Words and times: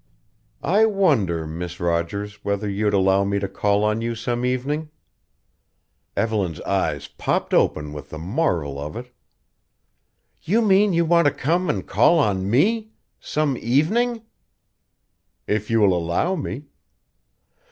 "I 0.63 0.87
wonder, 0.87 1.45
Miss 1.45 1.79
Rogers, 1.79 2.43
whether 2.43 2.67
you'd 2.67 2.91
allow 2.95 3.23
me 3.23 3.37
to 3.37 3.47
call 3.47 3.83
on 3.83 4.01
you 4.01 4.15
some 4.15 4.43
evening?" 4.43 4.89
Evelyn's 6.17 6.59
eyes 6.61 7.07
popped 7.07 7.53
open 7.53 7.93
with 7.93 8.09
the 8.09 8.17
marvel 8.17 8.79
of 8.79 8.95
it. 8.97 9.13
"You 10.41 10.63
mean 10.63 10.91
you 10.91 11.05
want 11.05 11.25
to 11.27 11.31
come 11.31 11.69
and 11.69 11.85
call 11.85 12.17
on 12.17 12.49
me? 12.49 12.93
Some 13.19 13.55
evening?" 13.57 14.23
"If 15.45 15.69
you 15.69 15.79
will 15.79 15.95
allow 15.95 16.33
me." 16.35 16.63